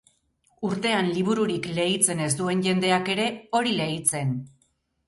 [0.69, 4.35] Urtean libururik leitzen ez duen jendeak ere, hori leitzen!